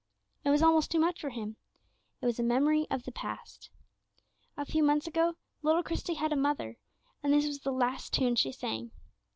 [0.43, 1.57] It was almost too much for him;
[2.21, 3.69] it was a memory of the past.
[4.57, 6.77] A few months ago, little Christie had a mother,
[7.21, 8.89] and this was the last tune she sang.